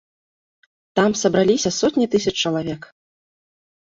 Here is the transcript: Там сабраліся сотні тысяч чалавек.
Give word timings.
Там 0.99 1.11
сабраліся 1.21 1.73
сотні 1.79 2.05
тысяч 2.17 2.35
чалавек. 2.49 2.81